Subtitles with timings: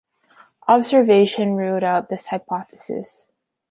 [0.67, 3.27] Observation ruled out this hypothesis.